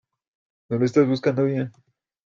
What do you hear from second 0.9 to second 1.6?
buscando